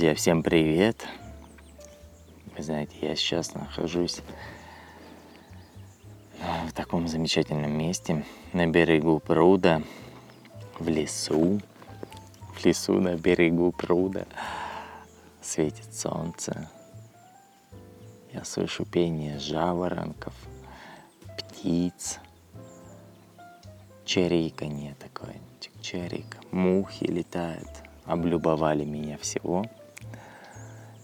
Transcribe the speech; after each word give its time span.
Друзья, 0.00 0.14
всем 0.14 0.42
привет! 0.42 1.06
Вы 2.56 2.62
знаете, 2.62 2.96
я 3.02 3.14
сейчас 3.14 3.52
нахожусь 3.52 4.22
в 6.66 6.72
таком 6.72 7.06
замечательном 7.06 7.76
месте, 7.76 8.24
на 8.54 8.66
берегу 8.66 9.20
пруда, 9.20 9.82
в 10.78 10.88
лесу. 10.88 11.60
В 12.54 12.64
лесу 12.64 12.94
на 12.98 13.14
берегу 13.16 13.72
пруда 13.72 14.24
светит 15.42 15.94
солнце. 15.94 16.70
Я 18.32 18.42
слышу 18.44 18.86
пение 18.86 19.38
жаворонков, 19.38 20.32
птиц, 21.36 22.20
чириканье 24.06 24.96
такое, 24.98 25.36
чирик, 25.82 26.38
мухи 26.52 27.04
летают– 27.04 27.68
облюбовали 28.10 28.84
меня 28.84 29.16
всего. 29.18 29.64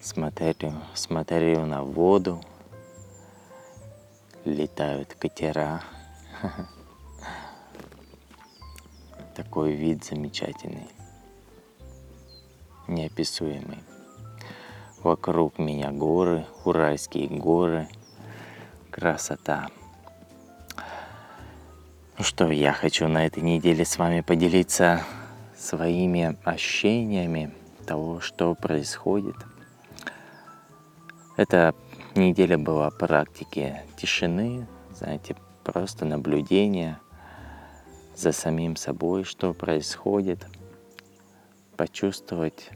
Смотрю, 0.06 0.72
смотрю 0.94 1.66
на 1.66 1.82
воду, 1.82 2.40
летают 4.44 5.16
катера. 5.18 5.82
Такой 9.34 9.72
вид 9.72 10.04
замечательный, 10.04 10.86
неописуемый. 12.86 13.82
Вокруг 15.02 15.58
меня 15.58 15.90
горы, 15.90 16.46
Уральские 16.64 17.26
горы, 17.26 17.88
красота. 18.92 19.70
Ну 22.16 22.22
что, 22.22 22.52
я 22.52 22.72
хочу 22.72 23.08
на 23.08 23.26
этой 23.26 23.42
неделе 23.42 23.84
с 23.84 23.98
вами 23.98 24.20
поделиться 24.20 25.02
своими 25.58 26.38
ощущениями 26.44 27.52
того, 27.86 28.20
что 28.20 28.54
происходит. 28.54 29.34
Эта 31.36 31.74
неделя 32.14 32.56
была 32.56 32.90
практики 32.90 33.82
тишины, 33.98 34.66
знаете, 34.90 35.36
просто 35.64 36.06
наблюдение 36.06 36.98
за 38.14 38.32
самим 38.32 38.76
собой, 38.76 39.24
что 39.24 39.52
происходит, 39.52 40.46
почувствовать, 41.76 42.70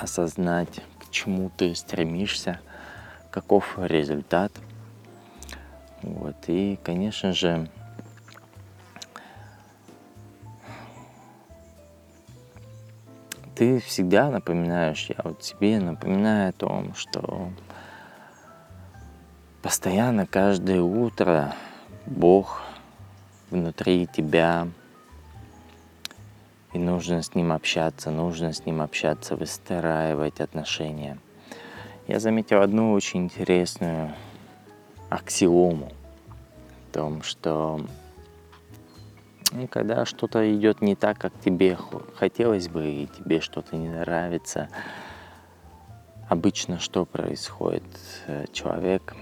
осознать, 0.00 0.80
к 1.00 1.10
чему 1.10 1.50
ты 1.56 1.74
стремишься, 1.74 2.60
каков 3.32 3.78
результат. 3.78 4.52
Вот. 6.02 6.36
И, 6.46 6.78
конечно 6.84 7.32
же, 7.32 7.68
ты 13.54 13.78
всегда 13.80 14.30
напоминаешь, 14.30 15.06
я 15.08 15.16
вот 15.22 15.44
себе 15.44 15.78
напоминаю 15.78 16.50
о 16.50 16.52
том, 16.52 16.94
что 16.94 17.50
постоянно 19.62 20.26
каждое 20.26 20.80
утро 20.80 21.54
Бог 22.06 22.62
внутри 23.50 24.06
тебя, 24.06 24.68
и 26.72 26.78
нужно 26.78 27.22
с 27.22 27.34
Ним 27.34 27.52
общаться, 27.52 28.10
нужно 28.10 28.52
с 28.52 28.66
Ним 28.66 28.80
общаться, 28.80 29.36
выстраивать 29.36 30.40
отношения. 30.40 31.18
Я 32.08 32.18
заметил 32.18 32.60
одну 32.60 32.92
очень 32.92 33.24
интересную 33.24 34.12
аксиому 35.08 35.86
о 35.86 36.94
том, 36.94 37.22
что 37.22 37.80
когда 39.70 40.04
что-то 40.04 40.54
идет 40.54 40.80
не 40.80 40.96
так, 40.96 41.18
как 41.18 41.32
тебе 41.44 41.78
хотелось 42.16 42.68
бы, 42.68 42.86
и 42.86 43.06
тебе 43.06 43.40
что-то 43.40 43.76
не 43.76 43.88
нравится, 43.88 44.68
обычно 46.28 46.78
что 46.78 47.04
происходит? 47.04 47.84
Э, 48.26 48.46
человек 48.52 49.14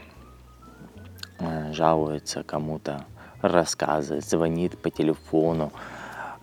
э, 1.38 1.72
жалуется 1.72 2.43
кому-то, 2.43 3.05
рассказывает, 3.43 4.25
звонит 4.25 4.78
по 4.78 4.91
телефону, 4.91 5.72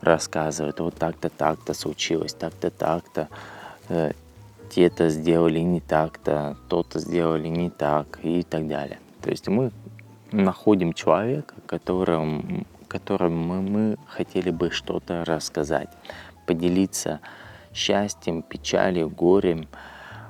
рассказывает, 0.01 0.79
вот 0.79 0.95
так-то, 0.95 1.29
так-то 1.29 1.73
случилось, 1.73 2.33
так-то, 2.33 2.69
так-то, 2.69 3.27
э, 3.89 4.11
те-то 4.69 5.09
сделали 5.09 5.59
не 5.59 5.81
так-то, 5.81 6.57
то-то 6.67 6.99
сделали 6.99 7.47
не 7.47 7.69
так 7.69 8.19
и 8.23 8.43
так 8.43 8.67
далее. 8.67 8.99
То 9.21 9.29
есть 9.29 9.47
мы 9.47 9.71
находим 10.31 10.93
человека, 10.93 11.55
которому, 11.65 12.65
которому 12.89 13.61
мы 13.61 13.97
хотели 14.07 14.49
бы 14.49 14.71
что-то 14.71 15.23
рассказать, 15.23 15.89
поделиться 16.45 17.21
счастьем, 17.73 18.41
печалью, 18.41 19.09
горем, 19.09 19.69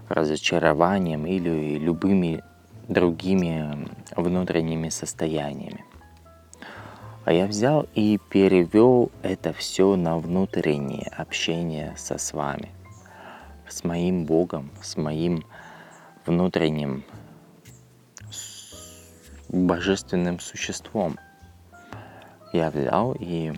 разочарованием 0.09 1.25
или 1.25 1.77
любыми 1.77 2.43
другими 2.87 3.87
внутренними 4.15 4.89
состояниями. 4.89 5.85
А 7.25 7.31
я 7.31 7.45
взял 7.45 7.87
и 7.95 8.19
перевел 8.29 9.11
это 9.23 9.53
все 9.53 9.95
на 9.95 10.17
внутреннее 10.17 11.11
общение 11.15 11.93
со 11.95 12.17
с 12.17 12.33
вами, 12.33 12.69
с 13.67 13.83
моим 13.83 14.25
Богом, 14.25 14.71
с 14.81 14.97
моим 14.97 15.43
внутренним 16.25 17.03
божественным 19.47 20.39
существом– 20.39 21.17
я 22.53 22.69
взял 22.69 23.15
и 23.19 23.53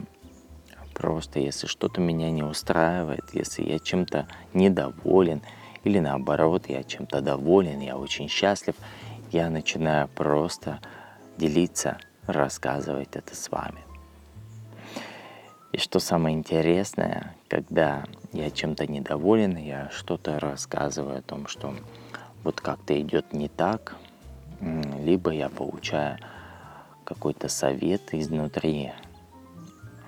просто, 0.93 1.39
если 1.39 1.67
что-то 1.67 2.01
меня 2.01 2.31
не 2.31 2.43
устраивает, 2.43 3.25
если 3.33 3.63
я 3.63 3.79
чем-то 3.79 4.27
недоволен, 4.53 5.41
или 5.83 5.99
наоборот, 5.99 6.65
я 6.67 6.83
чем-то 6.83 7.21
доволен, 7.21 7.79
я 7.79 7.97
очень 7.97 8.27
счастлив, 8.27 8.75
я 9.31 9.49
начинаю 9.49 10.07
просто 10.09 10.79
делиться, 11.37 11.97
рассказывать 12.27 13.15
это 13.15 13.35
с 13.35 13.49
вами. 13.49 13.79
И 15.71 15.77
что 15.77 15.99
самое 15.99 16.35
интересное, 16.35 17.35
когда 17.47 18.03
я 18.33 18.51
чем-то 18.51 18.87
недоволен, 18.87 19.57
я 19.57 19.89
что-то 19.91 20.39
рассказываю 20.39 21.19
о 21.19 21.21
том, 21.21 21.47
что 21.47 21.73
вот 22.43 22.59
как-то 22.59 22.99
идет 22.99 23.33
не 23.33 23.47
так, 23.47 23.95
либо 24.59 25.31
я 25.31 25.49
получаю 25.49 26.17
какой-то 27.03 27.49
совет 27.49 28.13
изнутри, 28.13 28.91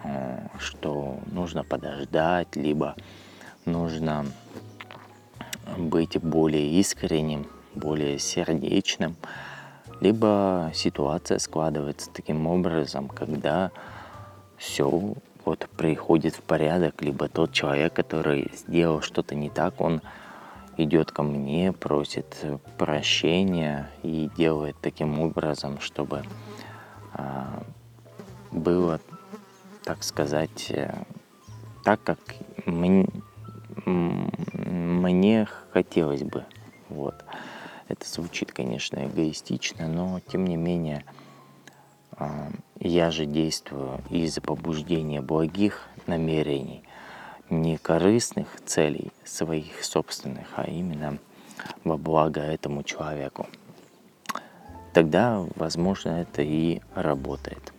э, 0.04 0.48
что 0.60 1.20
нужно 1.32 1.64
подождать, 1.64 2.56
либо 2.56 2.96
нужно 3.66 4.26
быть 5.78 6.18
более 6.18 6.70
искренним, 6.80 7.48
более 7.76 8.20
сердечным, 8.20 9.16
либо 10.00 10.72
ситуация 10.74 11.40
складывается 11.40 12.10
таким 12.12 12.48
образом, 12.48 13.08
когда 13.08 13.72
все 14.58 15.16
вот 15.46 15.68
приходит 15.78 16.36
в 16.36 16.42
порядок, 16.42 17.02
либо 17.02 17.28
тот 17.28 17.52
человек, 17.52 17.94
который 17.94 18.52
сделал 18.56 19.02
что-то 19.02 19.36
не 19.36 19.50
так, 19.50 19.82
он 19.82 20.02
идет 20.78 21.12
ко 21.12 21.24
мне, 21.24 21.72
просит 21.72 22.46
прощения 22.78 23.90
и 24.04 24.30
делает 24.36 24.76
таким 24.82 25.20
образом, 25.20 25.80
чтобы 25.80 26.24
было, 28.52 29.00
так 29.84 30.04
сказать, 30.04 30.70
э, 30.70 30.94
так, 31.84 32.02
как 32.04 32.20
мне, 32.66 33.08
мне 33.86 35.48
хотелось 35.72 36.24
бы. 36.24 36.46
Вот. 36.90 37.16
Это 37.88 38.08
звучит, 38.08 38.52
конечно, 38.52 39.06
эгоистично, 39.06 39.88
но 39.88 40.20
тем 40.32 40.46
не 40.46 40.56
менее 40.56 41.04
а, 42.12 42.50
я 42.80 43.12
же 43.12 43.26
действую 43.26 44.00
из-за 44.10 44.42
побуждения 44.42 45.22
благих 45.22 45.88
намерений, 46.08 46.84
не 47.50 47.78
корыстных 47.78 48.48
целей 48.66 49.12
своих 49.26 49.84
собственных, 49.84 50.48
а 50.56 50.64
именно 50.64 51.18
во 51.84 51.98
благо 51.98 52.42
этому 52.42 52.84
человеку 52.84 53.48
тогда, 54.94 55.46
возможно, 55.56 56.22
это 56.22 56.42
и 56.42 56.80
работает. 56.96 57.74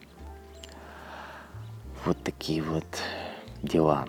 Вот 2.04 2.18
такие 2.22 2.62
вот 2.62 2.84
дела. 3.62 4.06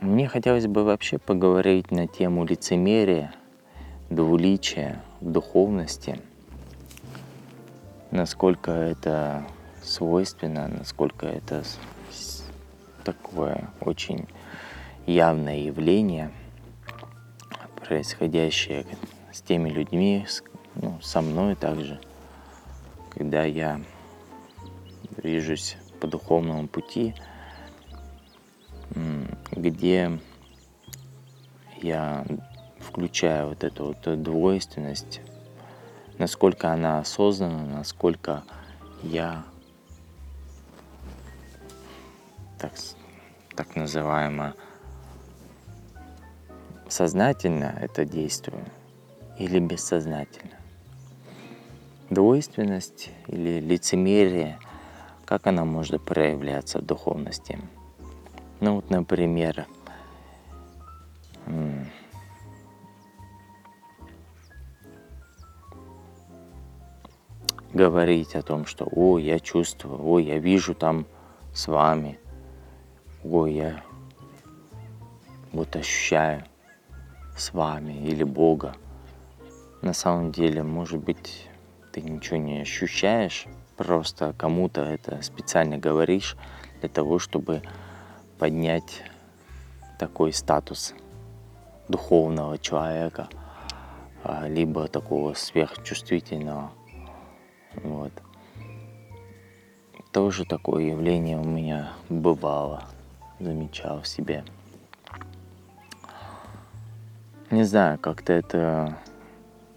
Мне 0.00 0.28
хотелось 0.28 0.66
бы 0.66 0.84
вообще 0.84 1.18
поговорить 1.18 1.90
на 1.90 2.06
тему 2.06 2.44
лицемерия, 2.44 3.34
двуличия 4.10 5.00
духовности, 5.20 6.20
насколько 8.10 8.72
это 8.72 9.44
свойственно, 9.82 10.68
насколько 10.68 11.26
это 11.26 11.62
такое 13.04 13.70
очень 13.80 14.26
явное 15.06 15.58
явление, 15.58 16.30
происходящее 17.76 18.86
с 19.32 19.40
теми 19.40 19.68
людьми, 19.68 20.24
с, 20.28 20.42
ну, 20.76 20.98
со 21.02 21.20
мной 21.20 21.54
также, 21.54 22.00
когда 23.10 23.44
я 23.44 23.80
движусь 25.16 25.76
по 26.00 26.06
духовному 26.06 26.68
пути, 26.68 27.14
где 29.52 30.18
я 31.80 32.24
включаю 32.80 33.50
вот 33.50 33.64
эту 33.64 33.86
вот 33.86 34.22
двойственность, 34.22 35.20
насколько 36.18 36.72
она 36.72 36.98
осознанна, 36.98 37.64
насколько 37.78 38.44
я 39.02 39.44
так, 42.62 42.72
так 43.56 43.74
называемо 43.74 44.54
сознательно 46.88 47.76
это 47.80 48.04
действую 48.04 48.64
или 49.36 49.58
бессознательно. 49.58 50.56
Двойственность 52.08 53.10
или 53.26 53.58
лицемерие, 53.58 54.58
как 55.24 55.46
она 55.48 55.64
может 55.64 56.04
проявляться 56.04 56.78
в 56.78 56.86
духовности? 56.86 57.58
Ну 58.60 58.76
вот, 58.76 58.90
например, 58.90 59.66
говорить 67.72 68.36
о 68.36 68.42
том, 68.42 68.66
что 68.66 68.86
«О, 68.92 69.18
я 69.18 69.40
чувствую, 69.40 70.00
о, 70.04 70.20
я 70.20 70.38
вижу 70.38 70.74
там 70.74 71.06
с 71.52 71.66
вами, 71.66 72.20
ой, 73.24 73.54
я 73.54 73.82
вот 75.52 75.74
ощущаю 75.76 76.44
с 77.36 77.52
вами 77.52 77.92
или 77.92 78.24
Бога». 78.24 78.74
На 79.82 79.92
самом 79.92 80.30
деле, 80.30 80.62
может 80.62 81.00
быть, 81.00 81.48
ты 81.92 82.00
ничего 82.02 82.36
не 82.36 82.60
ощущаешь, 82.60 83.46
просто 83.76 84.32
кому-то 84.38 84.82
это 84.82 85.20
специально 85.22 85.76
говоришь 85.76 86.36
для 86.80 86.88
того, 86.88 87.18
чтобы 87.18 87.62
поднять 88.38 89.02
такой 89.98 90.32
статус 90.32 90.94
духовного 91.88 92.58
человека, 92.58 93.28
а, 94.22 94.46
либо 94.46 94.86
такого 94.86 95.34
сверхчувствительного. 95.34 96.70
Вот. 97.82 98.12
Тоже 100.12 100.44
такое 100.44 100.84
явление 100.84 101.38
у 101.38 101.44
меня 101.44 101.92
бывало, 102.08 102.84
замечал 103.40 104.00
в 104.00 104.08
себе. 104.08 104.44
Не 107.50 107.64
знаю, 107.64 107.98
как-то 107.98 108.32
это 108.32 108.96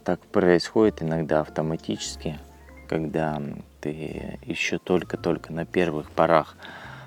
так 0.03 0.19
происходит 0.21 1.01
иногда 1.01 1.41
автоматически, 1.41 2.39
когда 2.87 3.41
ты 3.81 4.39
еще 4.45 4.77
только-только 4.77 5.51
на 5.51 5.65
первых 5.65 6.11
порах 6.11 6.55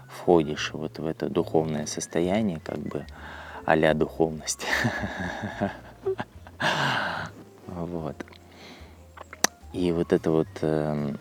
входишь 0.08 0.72
вот 0.72 0.98
в 0.98 1.06
это 1.06 1.28
духовное 1.28 1.86
состояние, 1.86 2.60
как 2.60 2.78
бы 2.78 3.06
а 3.64 3.94
духовность. 3.94 4.66
Вот. 7.66 8.16
И 9.72 9.92
вот 9.92 10.12
это 10.12 10.30
вот 10.30 10.48
э, 10.62 11.14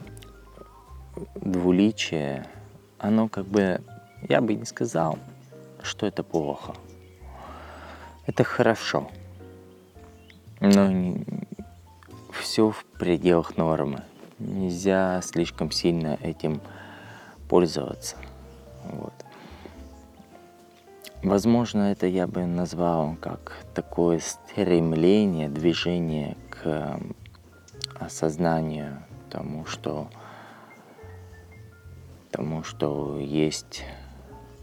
двуличие, 1.35 2.47
оно 2.97 3.27
как 3.27 3.45
бы, 3.45 3.81
я 4.21 4.41
бы 4.41 4.53
не 4.55 4.65
сказал, 4.65 5.17
что 5.81 6.05
это 6.05 6.23
плохо. 6.23 6.73
Это 8.25 8.43
хорошо. 8.43 9.09
Но 10.59 10.91
не, 10.91 11.25
все 12.31 12.71
в 12.71 12.83
пределах 12.99 13.57
нормы. 13.57 14.03
Нельзя 14.39 15.21
слишком 15.21 15.71
сильно 15.71 16.17
этим 16.21 16.61
пользоваться. 17.47 18.17
Вот. 18.83 19.13
Возможно, 21.23 21.91
это 21.91 22.05
я 22.05 22.27
бы 22.27 22.45
назвал 22.45 23.15
как 23.19 23.57
такое 23.73 24.19
стремление, 24.19 25.49
движение 25.49 26.37
к 26.49 26.99
осознанию 27.99 29.03
тому, 29.29 29.65
что 29.65 30.09
тому, 32.31 32.63
что 32.63 33.17
есть 33.19 33.83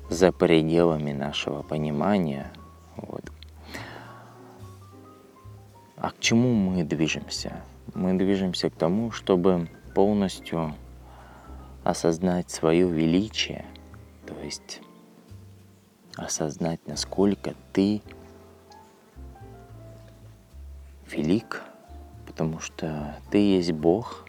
за 0.08 0.32
пределами 0.32 1.12
нашего 1.12 1.62
понимания. 1.62 2.52
Вот. 2.96 3.24
А 5.96 6.10
к 6.10 6.20
чему 6.20 6.52
мы 6.52 6.84
движемся? 6.84 7.62
Мы 7.94 8.14
движемся 8.14 8.70
к 8.70 8.74
тому, 8.74 9.10
чтобы 9.10 9.68
полностью 9.94 10.74
осознать 11.84 12.50
свое 12.50 12.88
величие, 12.88 13.64
то 14.26 14.34
есть 14.42 14.80
осознать, 16.16 16.80
насколько 16.86 17.54
ты 17.72 18.02
велик, 21.10 21.62
потому 22.26 22.58
что 22.60 23.16
ты 23.30 23.38
есть 23.38 23.72
Бог, 23.72 24.26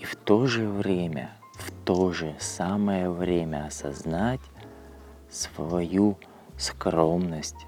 и 0.00 0.04
в 0.04 0.16
то 0.16 0.46
же 0.46 0.68
время, 0.68 1.30
в 1.62 1.70
то 1.84 2.12
же 2.12 2.34
самое 2.40 3.08
время 3.08 3.66
осознать 3.66 4.40
свою 5.30 6.18
скромность 6.58 7.66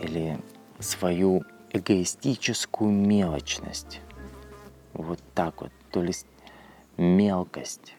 или 0.00 0.38
свою 0.78 1.42
эгоистическую 1.70 2.90
мелочность. 2.90 4.00
Вот 4.92 5.20
так 5.34 5.60
вот, 5.60 5.72
то 5.90 6.02
есть 6.02 6.26
мелкость 6.96 7.94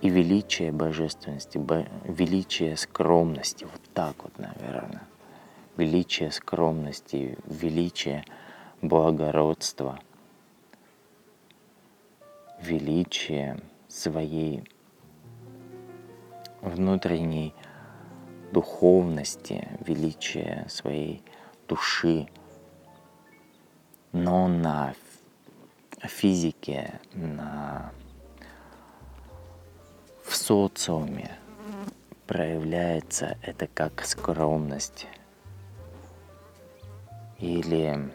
и 0.00 0.08
величие 0.08 0.72
божественности, 0.72 1.60
величие 2.04 2.76
скромности, 2.76 3.64
вот 3.64 3.82
так 3.94 4.16
вот, 4.22 4.36
наверное. 4.38 5.02
Величие 5.76 6.32
скромности, 6.32 7.38
величие 7.46 8.24
благородства, 8.82 9.98
величие 12.60 13.60
своей 13.88 14.64
внутренней 16.60 17.54
духовности, 18.52 19.68
величие 19.80 20.66
своей 20.68 21.22
души, 21.68 22.28
но 24.12 24.48
на 24.48 24.94
физике, 26.02 27.00
на 27.12 27.92
в 30.24 30.36
социуме 30.36 31.36
проявляется 32.26 33.36
это 33.42 33.66
как 33.66 34.04
скромность. 34.04 35.08
Или 37.38 38.12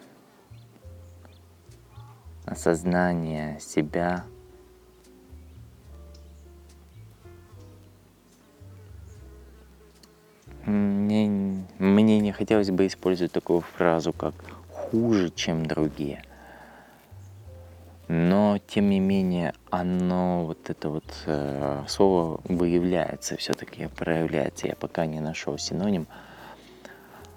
осознание 2.46 3.58
себя 3.60 4.24
мне, 10.64 11.64
мне 11.78 12.20
не 12.20 12.32
хотелось 12.32 12.70
бы 12.70 12.86
использовать 12.86 13.32
такую 13.32 13.60
фразу, 13.60 14.12
как 14.12 14.34
хуже, 14.70 15.30
чем 15.30 15.66
другие– 15.66 16.22
но 18.08 18.58
тем 18.68 18.88
не 18.88 19.00
менее 19.00 19.52
оно, 19.70 20.44
вот 20.46 20.70
это 20.70 20.90
вот 20.90 21.04
э, 21.26 21.84
слово 21.88 22.40
выявляется 22.44 23.36
все-таки, 23.36 23.88
проявляется. 23.88 24.68
Я 24.68 24.76
пока 24.76 25.06
не 25.06 25.18
нашел 25.18 25.58
синоним. 25.58 26.06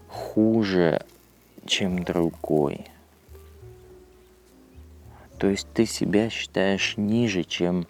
Хуже, 0.07 1.03
чем 1.65 2.03
другой. 2.03 2.85
То 5.39 5.47
есть 5.47 5.67
ты 5.73 5.85
себя 5.85 6.29
считаешь 6.29 6.95
ниже, 6.97 7.43
чем 7.43 7.87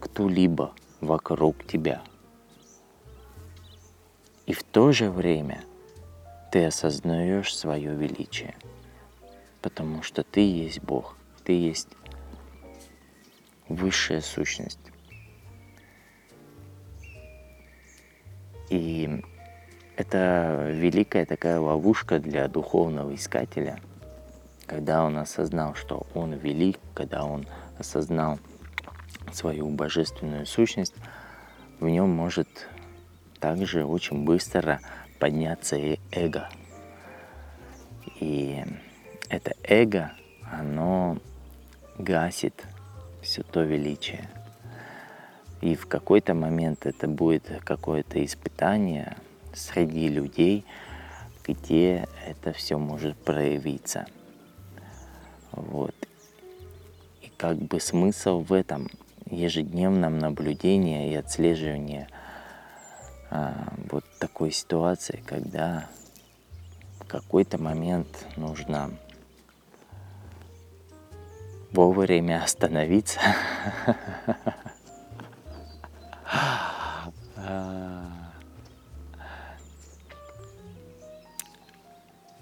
кто-либо 0.00 0.72
вокруг 1.00 1.66
тебя. 1.66 2.02
И 4.46 4.52
в 4.52 4.62
то 4.62 4.92
же 4.92 5.10
время 5.10 5.64
ты 6.52 6.64
осознаешь 6.66 7.56
свое 7.56 7.94
величие, 7.94 8.54
потому 9.60 10.02
что 10.02 10.22
ты 10.22 10.40
есть 10.40 10.80
Бог– 10.80 11.16
ты 11.44 11.52
есть 11.52 11.88
высшая 13.68 14.20
сущность. 14.22 14.80
И 18.70 19.22
это 19.96 20.70
великая 20.72 21.26
такая 21.26 21.60
ловушка 21.60 22.18
для 22.18 22.48
духовного 22.48 23.14
искателя, 23.14 23.78
когда 24.66 25.04
он 25.04 25.18
осознал, 25.18 25.74
что 25.74 26.06
он 26.14 26.34
велик, 26.34 26.78
когда 26.94 27.24
он 27.24 27.46
осознал 27.78 28.38
свою 29.32 29.68
божественную 29.70 30.46
сущность, 30.46 30.94
в 31.80 31.88
нем 31.88 32.10
может 32.10 32.48
также 33.40 33.84
очень 33.84 34.24
быстро 34.24 34.80
подняться 35.18 35.76
и 35.76 35.98
эго. 36.12 36.48
И 38.20 38.64
это 39.28 39.52
эго, 39.62 40.12
оно 40.50 41.18
гасит 41.98 42.64
все 43.22 43.42
то 43.42 43.62
величие. 43.62 44.28
И 45.60 45.74
в 45.74 45.86
какой-то 45.86 46.34
момент 46.34 46.86
это 46.86 47.08
будет 47.08 47.50
какое-то 47.64 48.22
испытание 48.24 49.16
среди 49.54 50.08
людей, 50.08 50.64
где 51.46 52.06
это 52.26 52.52
все 52.52 52.78
может 52.78 53.16
проявиться. 53.16 54.06
Вот. 55.56 55.94
И 57.22 57.30
как 57.36 57.56
бы 57.58 57.80
смысл 57.80 58.40
в 58.40 58.52
этом 58.52 58.88
ежедневном 59.30 60.18
наблюдении 60.18 61.12
и 61.12 61.14
отслеживании 61.14 62.06
а, 63.30 63.72
вот 63.90 64.04
такой 64.18 64.50
ситуации, 64.50 65.22
когда 65.26 65.88
в 67.00 67.06
какой-то 67.06 67.58
момент 67.58 68.26
нужно 68.36 68.90
вовремя 71.72 72.42
остановиться. 72.42 73.20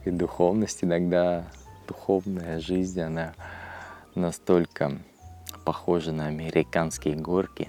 И 0.04 0.10
духовность 0.10 0.82
иногда, 0.82 1.44
духовная 1.86 2.60
жизнь, 2.60 3.00
она 3.00 3.34
настолько 4.14 4.98
похожа 5.64 6.12
на 6.12 6.26
американские 6.26 7.14
горки. 7.16 7.68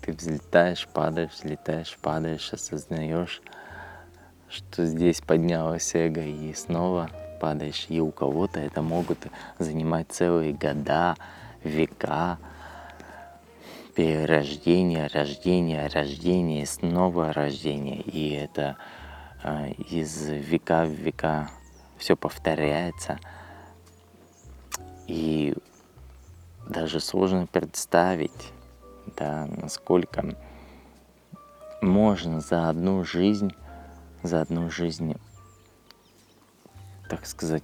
Ты 0.00 0.12
взлетаешь, 0.12 0.88
падаешь, 0.88 1.32
взлетаешь, 1.32 1.98
падаешь, 2.00 2.52
осознаешь, 2.52 3.42
что 4.48 4.86
здесь 4.86 5.20
поднялось 5.20 5.94
эго 5.94 6.22
и 6.22 6.54
снова 6.54 7.10
падаешь. 7.40 7.86
И 7.88 8.00
у 8.00 8.10
кого-то 8.10 8.60
это 8.60 8.82
могут 8.82 9.26
занимать 9.58 10.06
целые 10.10 10.52
года, 10.52 11.16
века, 11.64 12.38
перерождение, 13.94 15.08
рождение, 15.08 15.88
рождение, 15.88 16.66
снова 16.66 17.32
рождение. 17.32 18.00
И 18.00 18.30
это 18.32 18.76
э, 19.42 19.72
из 19.72 20.28
века 20.28 20.84
в 20.84 20.90
века 20.90 21.50
все 21.98 22.16
повторяется. 22.16 23.18
И 25.08 25.54
даже 26.68 27.00
сложно 27.00 27.48
представить, 27.48 28.52
да, 29.16 29.46
насколько 29.46 30.36
можно 31.82 32.40
за 32.40 32.68
одну 32.68 33.02
жизнь, 33.04 33.52
за 34.22 34.42
одну 34.42 34.70
жизнь 34.70 35.16
так 37.08 37.26
сказать, 37.26 37.62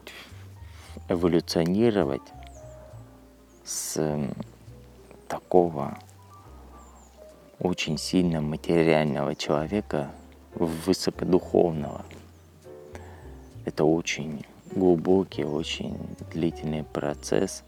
эволюционировать 1.09 2.23
с 3.63 4.27
такого 5.29 5.99
очень 7.59 7.99
сильно 7.99 8.41
материального 8.41 9.35
человека 9.35 10.11
в 10.55 10.67
высокодуховного. 10.87 12.05
Это 13.67 13.85
очень 13.85 14.47
глубокий, 14.75 15.45
очень 15.45 15.97
длительный 16.33 16.85
процесс 16.85 17.65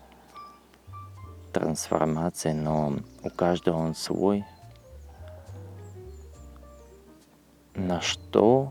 трансформации, 1.53 2.53
но 2.53 2.97
у 3.23 3.31
каждого 3.31 3.79
он 3.79 3.95
свой. 3.95 4.45
На 7.75 8.01
что 8.01 8.69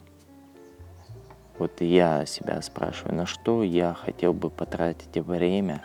вот 1.58 1.80
я 1.82 2.26
себя 2.26 2.62
спрашиваю, 2.62 3.16
на 3.16 3.26
что 3.26 3.64
я 3.64 3.94
хотел 3.94 4.34
бы 4.34 4.50
потратить 4.50 5.16
время, 5.18 5.84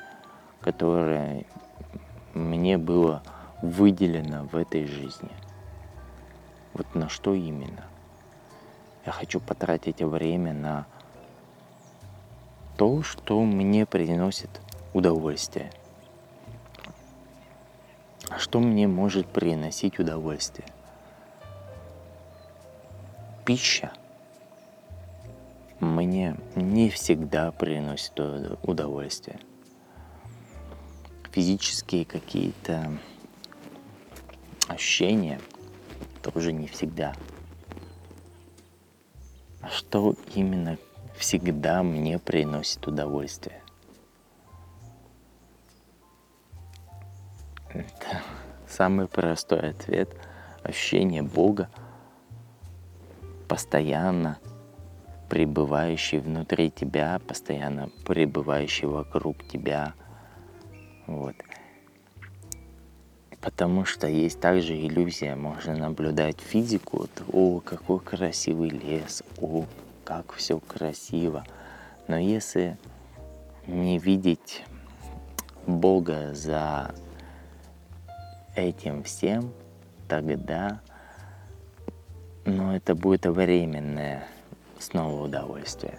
которое 0.61 1.47
мне 2.35 2.77
было 2.77 3.23
выделено 3.63 4.45
в 4.45 4.57
этой 4.57 4.87
жизни. 4.87 5.31
Вот 6.75 6.95
на 6.95 7.09
что 7.09 7.35
именно? 7.35 7.85
Я 9.07 9.13
хочу 9.13 9.41
потратить 9.41 10.03
время 10.03 10.53
на 10.53 10.87
то, 12.81 13.03
что 13.03 13.39
мне 13.43 13.85
приносит 13.85 14.49
удовольствие. 14.95 15.71
А 18.31 18.39
что 18.39 18.59
мне 18.59 18.89
может 18.89 19.27
приносить 19.27 19.99
удовольствие? 19.99 20.67
Пища– 23.45 23.93
мне 25.81 26.39
не 26.55 26.89
всегда 26.89 27.53
приносит 27.53 28.19
удовольствие. 28.63 29.39
Физические 31.33 32.07
какие-то 32.07 32.97
ощущения 34.69 35.39
тоже 36.23 36.55
не 36.55 36.67
всегда. 36.67 37.15
А 39.61 39.69
что 39.69 40.15
именно 40.35 40.79
всегда 41.21 41.83
мне 41.83 42.19
приносит 42.19 42.87
удовольствие? 42.87 43.63
Это 47.69 48.23
самый 48.67 49.07
простой 49.07 49.71
ответ. 49.71 50.11
Ощущение 50.65 51.23
Бога 51.23 51.71
постоянно– 53.49 54.39
пребывающий 55.31 56.19
внутри 56.19 56.71
тебя, 56.71 57.21
постоянно 57.27 57.89
пребывающий 58.05 58.89
вокруг 58.89 59.47
тебя. 59.47 59.95
Вот. 61.07 61.37
Потому 63.41 63.85
что 63.85 64.07
есть 64.09 64.41
также 64.41 64.77
иллюзия, 64.77 65.37
можно 65.37 65.75
наблюдать 65.77 66.41
физику, 66.41 66.99
вот, 66.99 67.23
о, 67.33 67.61
какой 67.61 68.01
красивый 68.01 68.71
лес, 68.71 69.23
о, 69.41 69.65
как 70.11 70.33
все 70.33 70.59
красиво. 70.59 71.45
Но 72.09 72.19
если 72.19 72.77
не 73.69 74.01
видеть 74.01 74.65
Бога 75.69 76.35
за 76.35 76.93
этим 78.57 79.05
всем, 79.05 79.53
тогда 80.09 80.81
ну, 82.45 82.75
это 82.75 82.97
будет 82.97 83.27
временное 83.27 84.27
снова 84.81 85.27
удовольствие. 85.27 85.97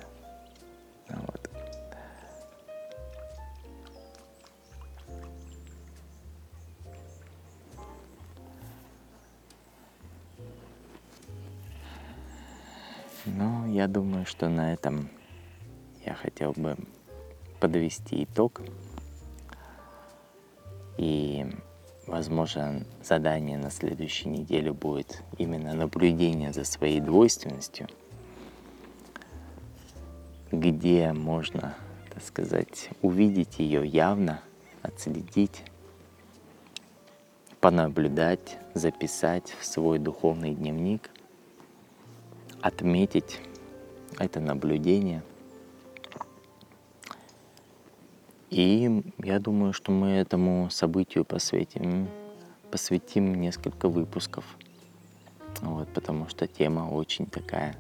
Я 13.71 13.87
думаю, 13.87 14.25
что 14.25 14.49
на 14.49 14.73
этом 14.73 15.09
я 16.05 16.13
хотел 16.13 16.51
бы 16.53 16.77
подвести 17.59 18.23
итог. 18.23 18.61
И, 20.97 21.45
возможно, 22.07 22.85
задание 23.03 23.57
на 23.57 23.71
следующей 23.71 24.29
неделе 24.29 24.71
будет 24.71 25.23
именно 25.37 25.73
наблюдение 25.73 26.53
за 26.53 26.63
своей 26.63 26.99
двойственностью– 26.99 27.87
где 30.51 31.13
можно, 31.13 31.75
так 32.13 32.21
сказать, 32.23 32.89
увидеть 33.01 33.59
ее 33.59 33.85
явно, 33.87 34.41
отследить, 34.81 35.63
понаблюдать, 37.61 38.57
записать 38.73 39.55
в 39.59 39.65
свой 39.65 39.97
духовный 39.97 40.53
дневник, 40.53 41.09
отметить 42.61 43.39
это 44.19 44.39
наблюдение. 44.39 45.23
И 48.49 49.03
я 49.19 49.39
думаю, 49.39 49.71
что 49.71 49.91
мы 49.91 50.09
этому 50.09 50.69
событию 50.69 51.23
посвятим, 51.23 52.09
посвятим 52.69 53.39
несколько 53.39 53.87
выпусков. 53.87 54.45
Вот, 55.61 55.87
потому 55.93 56.27
что 56.27 56.47
тема 56.47 56.89
очень 56.89 57.27
такая 57.27 57.77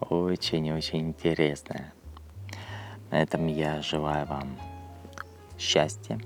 очень-очень 0.00 1.00
интересная. 1.00 1.92
На 3.10 3.22
этом 3.22 3.46
я 3.46 3.82
желаю 3.82 4.26
вам 4.26 4.56
счастья, 5.58 6.18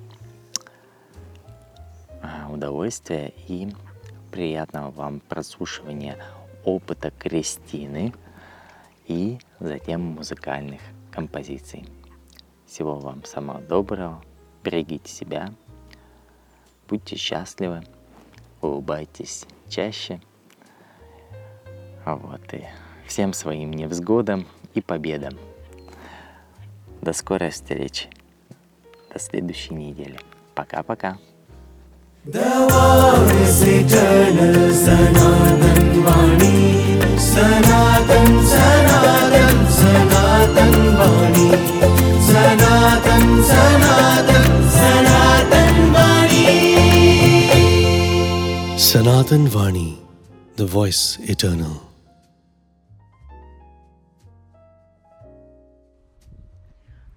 а, 2.23 2.49
удовольствия 2.51 3.33
и 3.49 3.69
приятного 4.31 4.91
вам 4.91 5.21
прослушивания 5.21 6.19
опыта 6.65 7.11
Кристины 7.11 8.15
и 9.07 9.39
затем 9.61 10.01
музыкальных 10.01 10.81
композиций. 11.11 11.87
Всего 12.67 12.99
вам 12.99 13.25
самого 13.25 13.61
доброго, 13.61 14.23
берегите 14.63 15.11
себя, 15.11 15.53
будьте 16.89 17.17
счастливы, 17.17 17.83
улыбайтесь 18.61 19.47
чаще. 19.69 20.21
Вот 22.05 22.53
и 22.53 22.65
всем 23.07 23.33
своим 23.33 23.73
невзгодам 23.73 24.47
и 24.75 24.81
победам. 24.81 25.39
До 27.01 27.13
скорой 27.13 27.51
встречи. 27.51 28.09
До 29.13 29.19
следующей 29.19 29.75
недели. 29.75 30.19
Пока-пока. 30.55 31.19
The 32.25 32.41
war 32.41 33.21
is 33.43 33.63
eternal, 33.63 34.73
Sanatan 34.73 36.03
Vani, 36.03 37.19
Sanatan, 37.19 38.43
Sanatan, 38.43 38.94
Sanatan 49.25 49.49
Vani, 49.49 49.97
the 50.57 50.67
voice 50.67 51.19
eternal. 51.27 51.81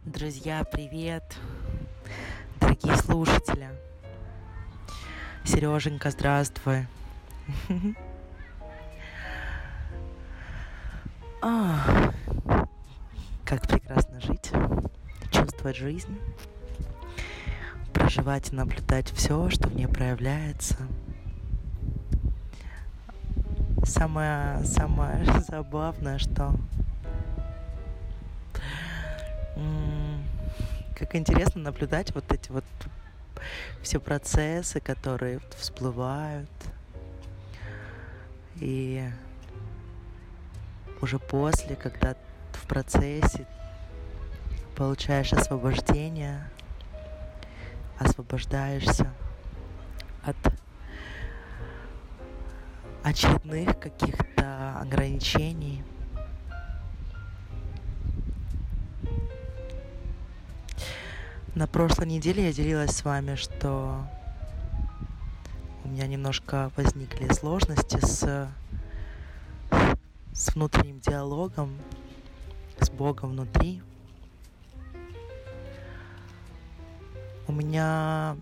Друзья, 0.06 0.64
привет! 0.64 1.36
Дорогие 2.62 2.96
слушатели! 2.96 3.68
Сереженька, 5.44 6.12
здравствуй. 6.12 6.88
Как 13.44 13.68
прекрасно 13.68 14.22
жить, 14.22 14.50
чувствовать 15.30 15.76
жизнь, 15.76 16.18
проживать 17.92 18.54
и 18.54 18.56
наблюдать 18.56 19.12
все, 19.12 19.50
что 19.50 19.68
в 19.68 19.76
ней 19.76 19.88
проявляется. 19.88 20.78
Самое, 23.88 24.66
самое 24.66 25.24
забавное, 25.48 26.18
что 26.18 26.54
как 30.94 31.16
интересно 31.16 31.62
наблюдать 31.62 32.14
вот 32.14 32.30
эти 32.34 32.52
вот 32.52 32.66
все 33.82 34.02
процессы, 34.02 34.82
которые 34.82 35.40
всплывают. 35.56 36.50
И 38.58 39.10
уже 41.02 41.18
после, 41.18 41.78
когда 41.78 42.16
в 42.52 42.68
процессе 42.68 43.48
получаешь 44.76 45.32
освобождение, 45.32 46.46
освобождаешься 48.00 49.08
от 50.24 50.36
очередных 53.08 53.80
каких-то 53.80 54.80
ограничений– 54.80 55.84
На 61.58 61.66
прошлой 61.66 62.06
неделе 62.06 62.46
я 62.46 62.54
делилась 62.54 62.92
с 62.92 63.04
вами, 63.04 63.34
что 63.34 64.08
у 65.84 65.88
меня 65.88 66.06
немножко 66.06 66.72
возникли 66.78 67.34
сложности 67.34 67.98
с, 68.00 68.48
с 70.34 70.54
внутренним 70.54 71.00
диалогом, 71.00 71.76
с 72.80 72.92
Богом 72.92 73.32
внутри. 73.32 73.82
У 77.48 77.52
меня 77.52 78.38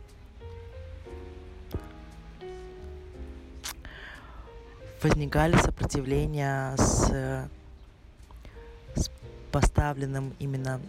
возникали 5.01 5.55
сопротивления 5.57 6.75
с, 6.77 7.49
с 8.95 9.11
поставленным 9.51 10.33
именно 10.39 10.79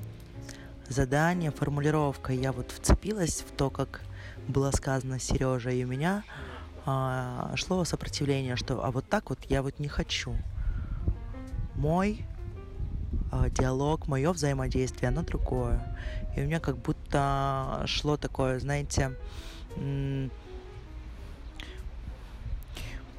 задание, 0.89 1.51
формулировка. 1.51 2.33
Я 2.33 2.53
вот 2.53 2.71
вцепилась 2.71 3.41
в 3.41 3.57
то, 3.57 3.71
как 3.71 4.01
было 4.49 4.71
сказано 4.71 5.19
Сережа, 5.19 5.71
и 5.71 5.85
у 5.85 5.89
меня 5.89 6.23
а, 6.85 7.53
шло 7.57 7.85
сопротивление, 7.85 8.57
что 8.57 8.85
а 8.85 8.91
вот 8.91 9.09
так 9.09 9.31
вот 9.31 9.39
я 9.49 9.63
вот 9.63 9.79
не 9.79 9.89
хочу. 9.89 10.35
Мой 11.75 12.25
а, 13.33 13.51
диалог, 13.51 14.07
мое 14.07 14.33
взаимодействие, 14.33 15.09
оно 15.09 15.23
другое. 15.23 15.81
И 16.37 16.41
у 16.41 16.45
меня 16.45 16.61
как 16.61 16.79
будто 16.79 17.83
шло 17.87 18.17
такое, 18.17 18.61
знаете, 18.61 19.13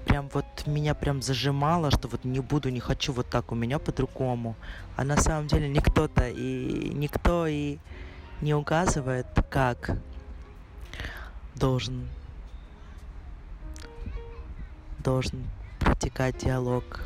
прям 0.08 0.30
вот 0.34 0.46
меня 0.66 0.96
прям 0.96 1.22
зажимало, 1.22 1.92
что 1.92 2.08
вот 2.08 2.24
не 2.24 2.40
буду, 2.40 2.70
не 2.70 2.80
хочу 2.80 3.12
вот 3.12 3.30
так, 3.30 3.52
у 3.52 3.56
меня 3.56 3.78
по-другому. 3.78 4.56
А 4.96 5.04
на 5.04 5.18
самом 5.18 5.48
деле 5.48 5.68
никто-то 5.68 6.30
и 6.30 6.92
никто 6.94 7.46
и 7.46 7.78
не 8.42 8.54
указывает, 8.54 9.28
как 9.50 9.98
должен 11.56 12.08
должен 15.04 15.44
протекать 15.80 16.38
диалог. 16.38 17.02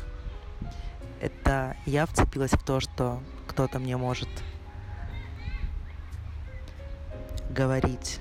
Это 1.20 1.76
я 1.86 2.06
вцепилась 2.06 2.52
в 2.52 2.62
то, 2.64 2.80
что 2.80 3.20
кто-то 3.46 3.78
мне 3.78 3.96
может 3.96 4.28
говорить. 7.50 8.20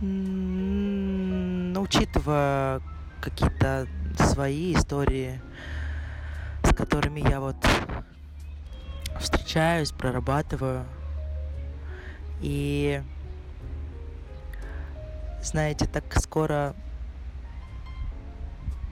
Но 0.00 1.82
учитывая 1.82 2.80
какие-то 3.20 3.86
свои 4.18 4.74
истории, 4.74 5.40
с 6.62 6.74
которыми 6.74 7.28
я 7.28 7.40
вот 7.40 7.56
встречаюсь, 9.18 9.92
прорабатываю. 9.92 10.84
И 12.40 13.02
знаете, 15.42 15.86
так 15.86 16.04
скоро 16.20 16.74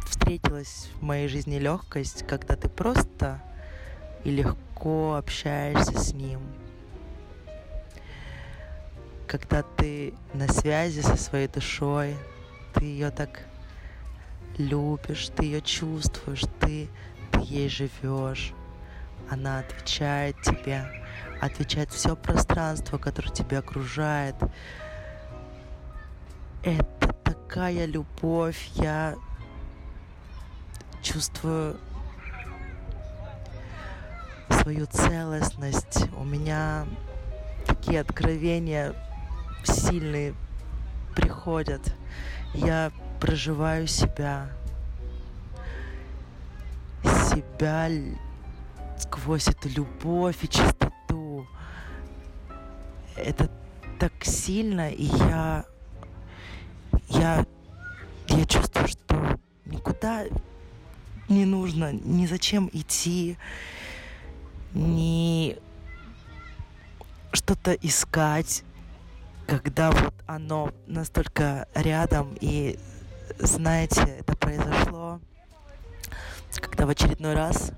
встретилась 0.07 0.91
в 0.99 1.03
моей 1.03 1.29
жизни 1.29 1.57
легкость, 1.59 2.27
когда 2.27 2.57
ты 2.57 2.69
просто 2.69 3.41
и 4.25 4.31
легко 4.31 5.15
общаешься 5.15 5.99
с 5.99 6.13
ним. 6.13 6.41
Когда 9.29 9.63
ты 9.63 10.15
на 10.33 10.49
связи 10.49 11.01
со 11.01 11.17
своей 11.17 11.49
душой, 11.49 12.17
ты 12.75 12.85
ее 12.85 13.11
так 13.11 13.41
любишь, 14.59 15.31
ты 15.35 15.45
ее 15.45 15.61
чувствуешь, 15.61 16.45
ты, 16.61 16.89
ты 17.33 17.41
ей 17.43 17.69
живешь. 17.69 18.53
Она 19.29 19.61
отвечает 19.61 20.41
тебе, 20.43 20.87
отвечает 21.41 21.91
все 21.91 22.15
пространство, 22.17 22.99
которое 22.99 23.31
тебя 23.31 23.59
окружает. 23.59 24.37
Это 26.63 27.13
такая 27.25 27.87
любовь, 27.87 28.71
я 28.75 29.15
чувствую 31.03 31.77
свою 34.51 34.87
целостность. 34.87 36.09
У 36.17 36.25
меня 36.25 36.87
такие 37.67 38.01
откровения 38.01 38.95
сильные 39.65 40.35
приходят. 41.15 41.95
Я 42.55 42.91
проживаю 43.21 43.87
себя, 43.87 44.51
себя 47.03 47.89
сквозь 48.99 49.49
эту 49.49 49.69
любовь 49.69 50.43
и 50.43 50.49
чистоту. 50.49 51.47
Это 53.17 53.51
так 53.99 54.13
сильно, 54.25 54.91
и 54.91 55.05
я, 55.05 55.65
я, 57.09 57.47
я 58.29 58.45
чувствую, 58.47 58.89
что 58.89 59.39
никуда 59.65 60.25
не 61.29 61.45
нужно, 61.45 61.93
ни 61.93 62.27
зачем 62.27 62.69
идти, 62.73 63.39
ни 64.75 65.57
что-то 67.33 67.73
искать, 67.73 68.65
когда 69.47 69.91
вот 69.91 70.15
оно 70.27 70.73
настолько 70.87 71.69
рядом 71.75 72.37
и 72.41 72.79
знаете, 73.39 74.03
это 74.19 74.37
произошло, 74.37 75.21
когда 76.55 76.87
в 76.87 76.91
очередной 76.91 77.35
раз 77.35 77.73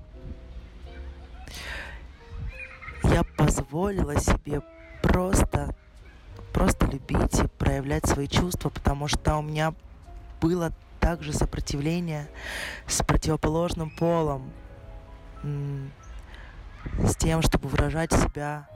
я 3.03 3.23
позволила 3.23 4.19
себе 4.19 4.61
просто, 5.01 5.75
просто 6.53 6.85
любить 6.85 7.39
и 7.39 7.47
проявлять 7.47 8.05
свои 8.05 8.27
чувства, 8.27 8.69
потому 8.69 9.07
что 9.07 9.37
у 9.37 9.41
меня 9.41 9.73
было 10.41 10.71
также 10.99 11.33
сопротивление 11.33 12.29
с 12.87 13.03
противоположным 13.03 13.89
полом, 13.89 14.51
с 17.03 17.15
тем, 17.15 17.41
чтобы 17.41 17.69
выражать 17.69 18.11
себя 18.11 18.67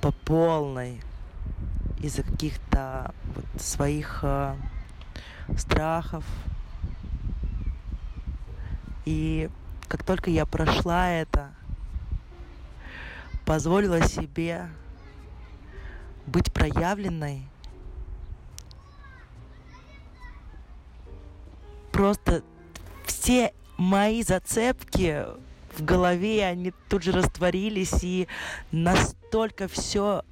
по 0.00 0.12
полной 0.12 1.00
из-за 2.02 2.24
каких-то 2.24 3.14
вот 3.34 3.62
своих 3.62 4.20
э, 4.22 4.56
страхов. 5.56 6.24
И 9.04 9.48
как 9.88 10.02
только 10.02 10.30
я 10.30 10.44
прошла 10.44 11.10
это, 11.10 11.52
позволила 13.44 14.02
себе 14.02 14.68
быть 16.26 16.52
проявленной. 16.52 17.46
Просто 21.92 22.42
все 23.04 23.52
мои 23.76 24.22
зацепки 24.22 25.26
в 25.76 25.84
голове, 25.84 26.44
они 26.46 26.72
тут 26.88 27.02
же 27.02 27.12
растворились, 27.12 28.02
и 28.02 28.28
настолько 28.70 29.68
все 29.68 30.22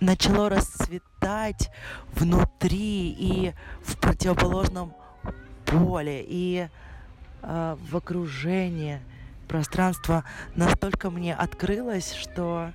начало 0.00 0.48
расцветать 0.48 1.70
внутри 2.14 3.10
и 3.10 3.52
в 3.82 3.98
противоположном 3.98 4.94
поле, 5.64 6.24
и 6.26 6.68
э, 7.42 7.76
в 7.90 7.96
окружении. 7.96 9.00
Пространство 9.48 10.24
настолько 10.54 11.10
мне 11.10 11.34
открылось, 11.34 12.12
что, 12.14 12.72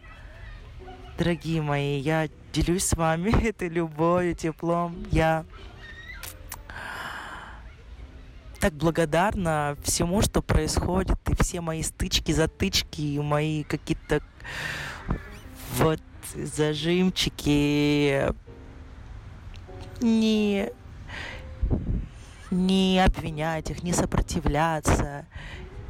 дорогие 1.18 1.62
мои, 1.62 2.00
я 2.00 2.30
делюсь 2.54 2.86
с 2.86 2.94
вами 2.94 3.32
этой 3.48 3.70
любовью, 3.70 4.36
теплом. 4.36 5.06
Я 5.12 5.46
так 8.60 8.74
благодарна 8.74 9.76
всему, 9.84 10.22
что 10.22 10.42
происходит, 10.44 11.18
и 11.30 11.36
все 11.44 11.62
мои 11.62 11.82
стычки, 11.82 12.32
затычки, 12.32 13.02
и 13.02 13.20
мои 13.20 13.64
какие-то 13.64 14.22
вот 15.78 16.00
зажимчики. 16.36 18.34
Не, 20.02 20.70
не 22.50 23.04
обвинять 23.04 23.70
их, 23.70 23.84
не 23.84 23.94
сопротивляться. 23.94 25.26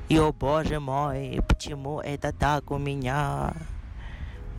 И, 0.10 0.17
о 0.17 0.34
боже 0.34 0.80
мой, 0.80 1.39
почему 1.48 2.02
это 2.02 2.34
так 2.34 2.72
у 2.72 2.78
меня? 2.78 3.54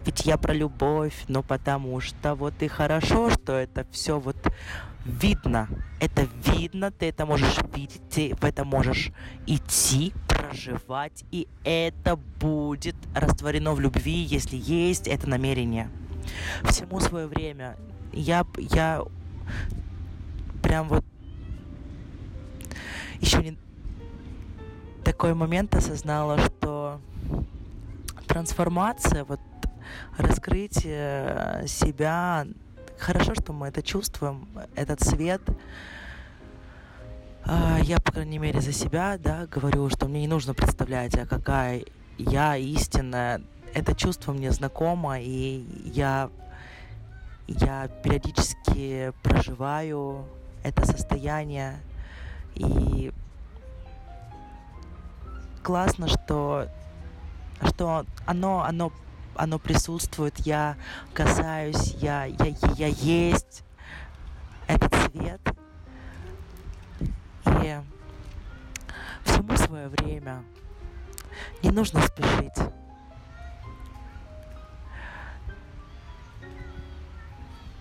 Ведь 0.05 0.25
я 0.25 0.37
про 0.39 0.53
любовь, 0.55 1.25
но 1.29 1.43
потому 1.43 2.01
что 2.01 2.35
вот 2.35 2.55
и 2.63 2.69
хорошо, 2.69 3.31
что 3.31 3.53
это 3.53 3.87
все 3.93 4.19
вот 4.19 4.37
видно. 5.05 5.69
Это 6.01 6.27
видно, 6.47 6.91
ты 6.91 7.07
это 7.11 7.27
можешь 7.27 7.59
видеть, 7.75 8.09
ты 8.09 8.35
в 8.35 8.45
это 8.45 8.65
можешь 8.65 9.13
идти, 9.47 10.13
проживать, 10.35 11.25
и 11.31 11.49
это 11.65 12.17
будет 12.17 12.97
растворено 13.15 13.73
в 13.73 13.81
любви, 13.81 14.23
если 14.23 14.57
есть 14.57 15.09
это 15.09 15.29
намерение. 15.29 15.89
Всему 16.65 17.01
свое 17.01 17.27
время. 17.27 17.77
Я, 18.13 18.47
я 18.59 19.03
прям 20.63 20.89
вот 20.89 21.05
еще 23.21 23.43
не 23.43 23.57
такой 25.05 25.35
момент 25.35 25.75
осознала, 25.75 26.39
что 26.39 27.01
трансформация, 28.27 29.25
вот 29.25 29.41
раскрытие 30.17 31.65
себя 31.67 32.47
хорошо, 32.99 33.35
что 33.35 33.53
мы 33.53 33.69
это 33.69 33.83
чувствуем, 33.83 34.49
этот 34.75 35.01
свет. 35.01 35.43
А, 37.45 37.79
я, 37.83 37.99
по 37.99 38.13
крайней 38.13 38.39
мере, 38.39 38.61
за 38.61 38.73
себя, 38.73 39.19
да, 39.19 39.47
говорю, 39.47 39.89
что 39.91 40.07
мне 40.07 40.23
не 40.23 40.29
нужно 40.29 40.55
представлять, 40.55 41.17
а 41.17 41.27
какая 41.27 41.85
я 42.19 42.57
истинная. 42.57 43.43
Это 43.75 43.95
чувство 43.95 44.33
мне 44.33 44.51
знакомо, 44.53 45.19
и 45.19 45.65
я, 45.93 46.31
я 47.49 47.89
периодически 47.89 49.13
проживаю 49.23 50.27
это 50.63 50.85
состояние. 50.87 51.81
И 52.55 53.13
классно, 55.63 56.07
что, 56.07 56.69
что 57.63 58.05
оно, 58.27 58.63
оно 58.63 58.93
оно 59.35 59.59
присутствует, 59.59 60.39
я 60.41 60.77
касаюсь, 61.15 61.95
я, 62.01 62.25
я, 62.25 62.55
я 62.77 62.87
есть 62.89 63.65
этот 64.67 64.95
свет. 64.95 65.41
Всему 69.25 69.57
свое 69.57 69.89
время. 69.89 70.43
Не 71.63 71.71
нужно 71.71 72.01
спешить. 72.03 72.73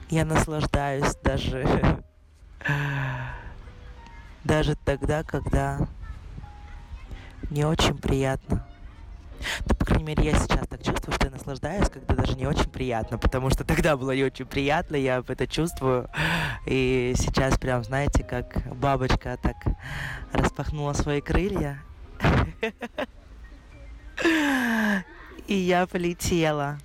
Я 0.09 0.25
наслаждаюсь 0.25 1.15
даже 1.23 2.03
даже 4.43 4.75
тогда, 4.75 5.23
когда 5.23 5.79
не 7.49 7.65
очень 7.65 7.97
приятно. 7.97 8.70
Ну, 9.67 9.75
по 9.75 9.85
крайней 9.85 10.05
мере, 10.05 10.23
я 10.25 10.33
сейчас 10.33 10.67
так 10.67 10.83
чувствую, 10.83 11.15
что 11.15 11.25
я 11.27 11.31
наслаждаюсь, 11.31 11.89
когда 11.89 12.15
даже 12.15 12.35
не 12.35 12.47
очень 12.47 12.69
приятно, 12.69 13.17
потому 13.17 13.49
что 13.49 13.63
тогда 13.63 13.97
было 13.97 14.11
не 14.15 14.23
очень 14.23 14.45
приятно, 14.45 14.95
я 14.95 15.23
это 15.27 15.47
чувствую. 15.47 16.09
И 16.65 17.13
сейчас 17.17 17.57
прям, 17.57 17.83
знаете, 17.83 18.23
как 18.23 18.61
бабочка 18.75 19.37
так 19.41 19.55
распахнула 20.31 20.93
свои 20.93 21.21
крылья. 21.21 21.81
И 25.47 25.55
я 25.55 25.87
полетела. 25.87 26.77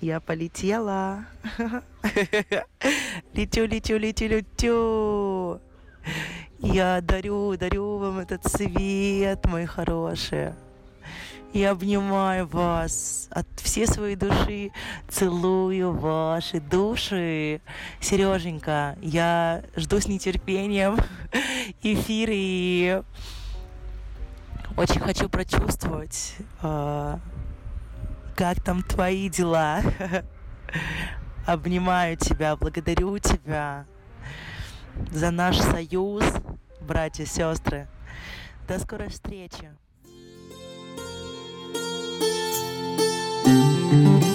Я 0.00 0.20
полетела. 0.20 1.24
Летю, 3.32 3.66
летю, 3.66 3.98
летю, 3.98 4.26
летю. 4.26 5.60
Я 6.58 7.00
дарю, 7.00 7.56
дарю 7.56 7.98
вам 7.98 8.18
этот 8.18 8.44
свет, 8.46 9.44
мои 9.46 9.66
хорошие. 9.66 10.54
Я 11.56 11.70
обнимаю 11.70 12.46
вас 12.46 13.28
от 13.30 13.46
всей 13.56 13.86
своей 13.86 14.14
души, 14.14 14.72
целую 15.08 15.90
ваши 15.90 16.60
души. 16.60 17.62
Сереженька, 17.98 18.98
я 19.00 19.62
жду 19.74 19.98
с 19.98 20.06
нетерпением 20.06 20.98
эфир 21.82 22.28
и 22.30 23.02
очень 24.76 25.00
хочу 25.00 25.30
прочувствовать, 25.30 26.36
а, 26.60 27.20
как 28.34 28.62
там 28.62 28.82
твои 28.82 29.30
дела. 29.30 29.80
Обнимаю 31.46 32.18
тебя, 32.18 32.56
благодарю 32.56 33.18
тебя 33.18 33.86
за 35.10 35.30
наш 35.30 35.58
союз, 35.58 36.22
братья 36.82 37.24
и 37.24 37.26
сестры. 37.26 37.88
До 38.68 38.78
скорой 38.78 39.08
встречи. 39.08 39.70
thank 44.04 44.22
you 44.22 44.25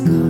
sky. 0.00 0.29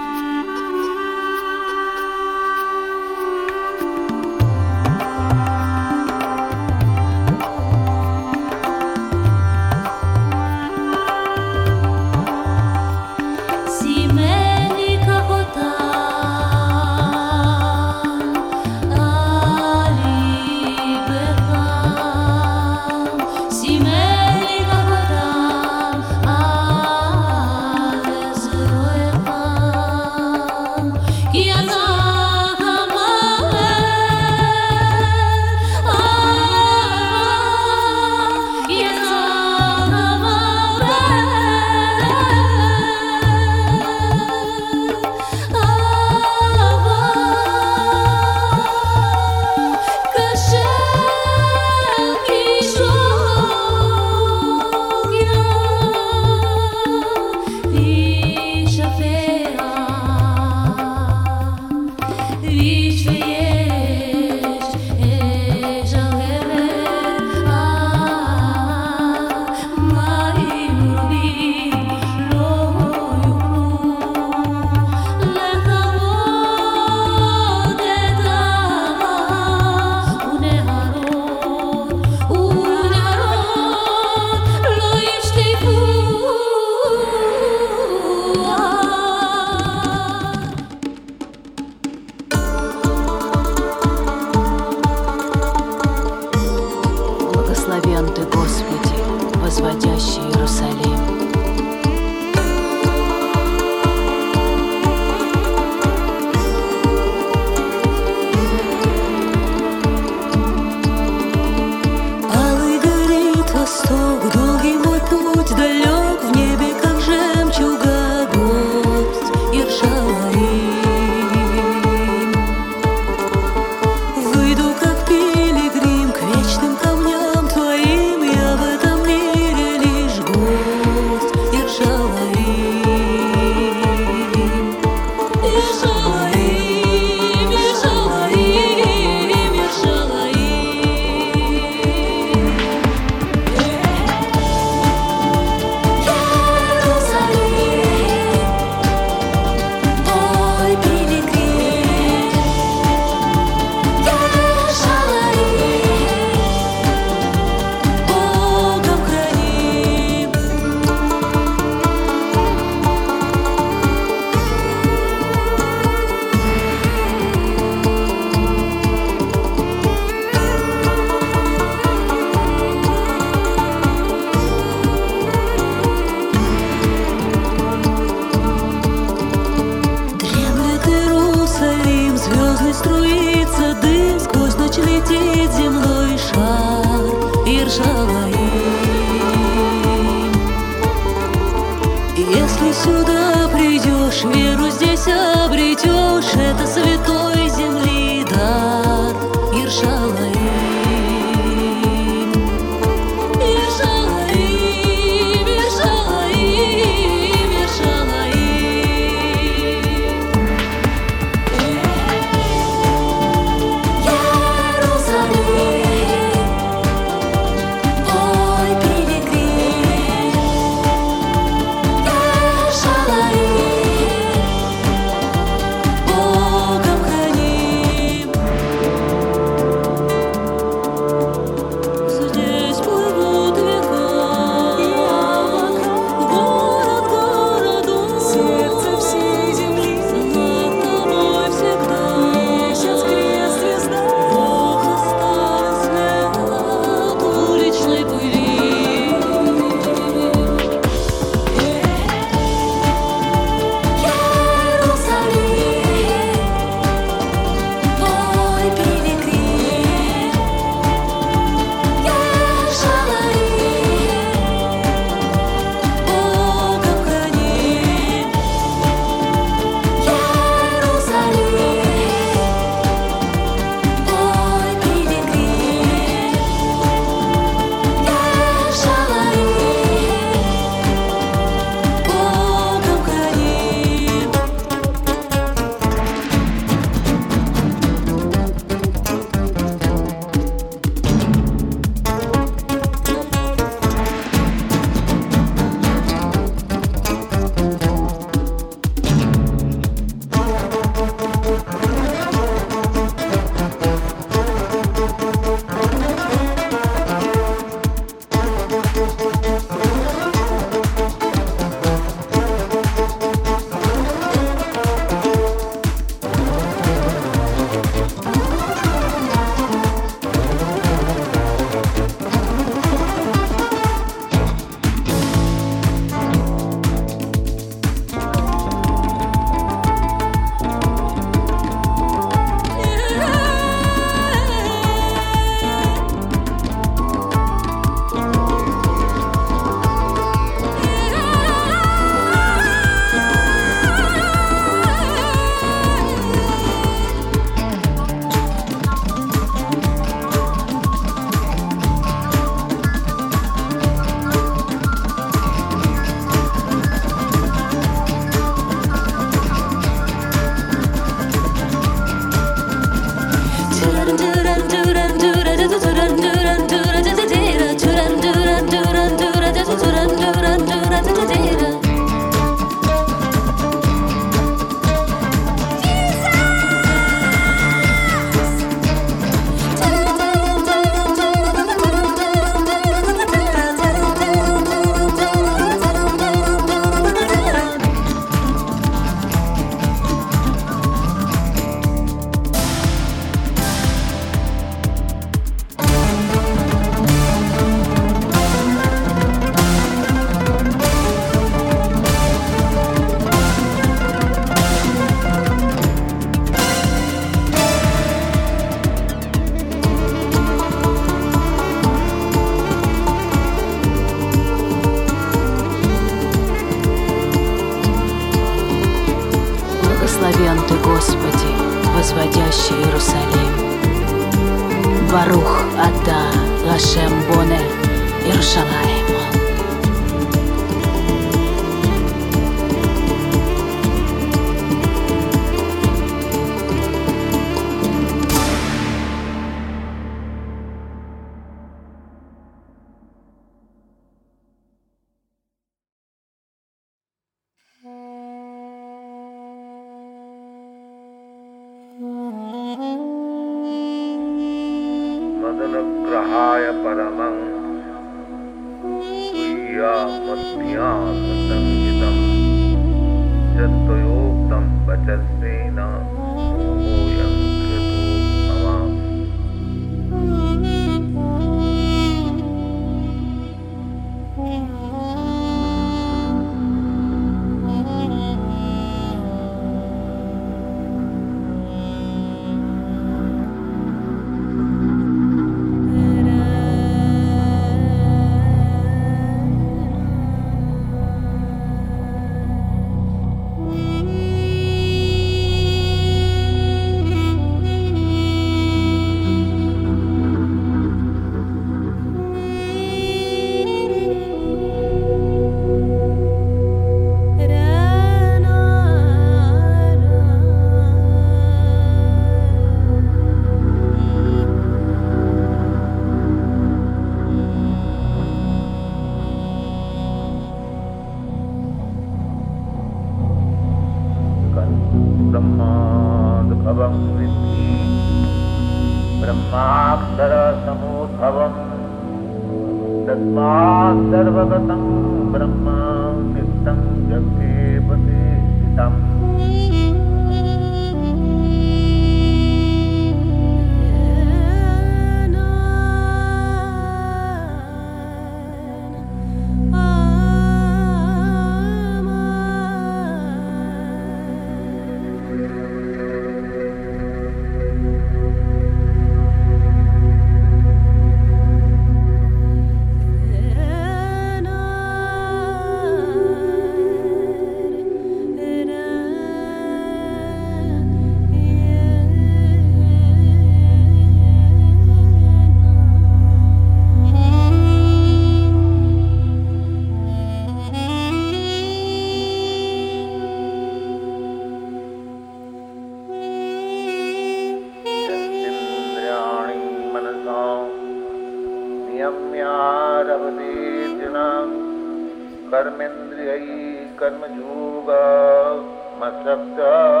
myself 599.01 599.57
down. 599.57 600.00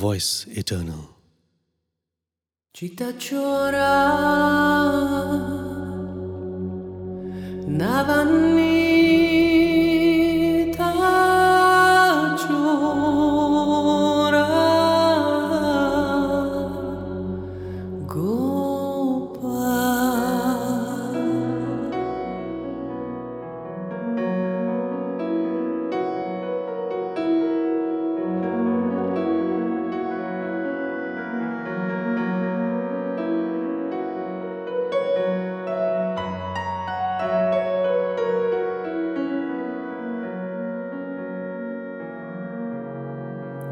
voice 0.00 0.46
eternal. 0.56 1.10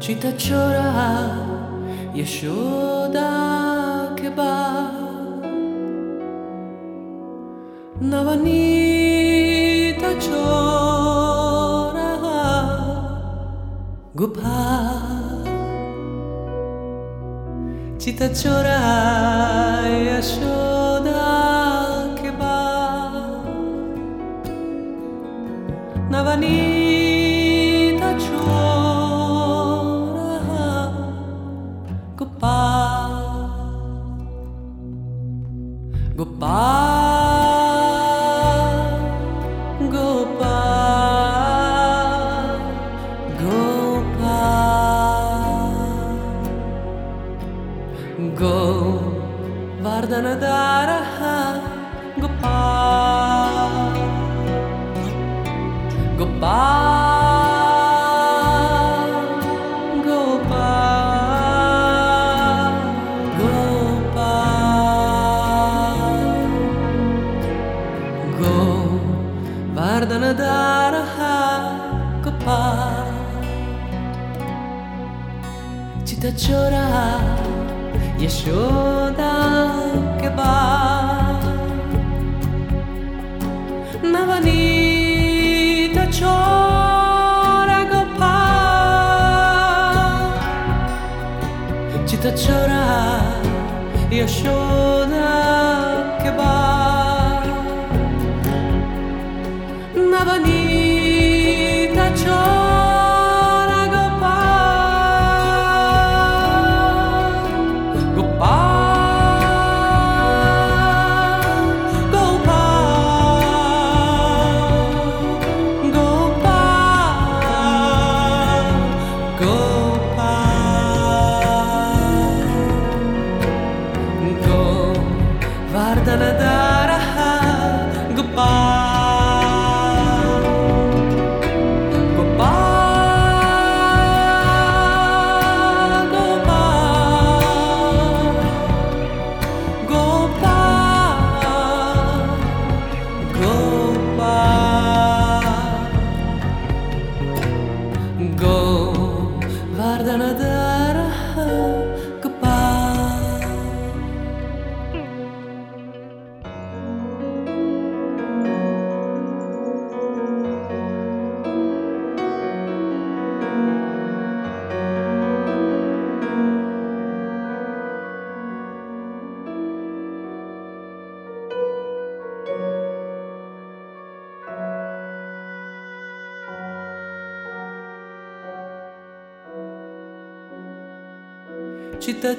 Shita 0.09 0.31
chora 0.41 0.89
Yashoda 2.15 3.27
keba 4.17 4.53
Navanita 8.01 9.29
chora 10.25 12.09
Gupa 14.15 14.57
Chita 17.99 18.29
chora 18.29 18.79
Yashoda 20.09 20.68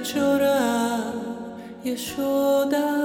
chora, 0.03 1.13
Yashoda. 1.85 3.00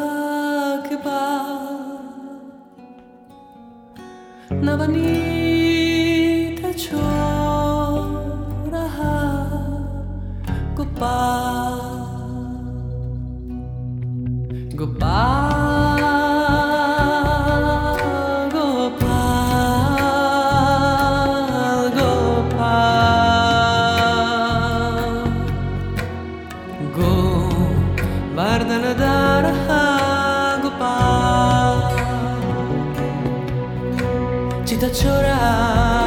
지다쳐라. 34.65 36.04